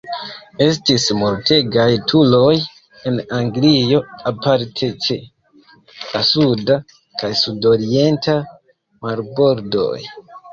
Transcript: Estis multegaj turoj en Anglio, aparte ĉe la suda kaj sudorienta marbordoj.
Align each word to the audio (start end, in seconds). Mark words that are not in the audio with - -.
Estis 0.65 1.03
multegaj 1.17 1.83
turoj 2.11 2.55
en 3.09 3.19
Anglio, 3.41 3.99
aparte 4.31 4.89
ĉe 5.09 5.19
la 6.15 6.23
suda 6.31 6.79
kaj 7.23 7.31
sudorienta 7.43 8.37
marbordoj. 9.07 9.95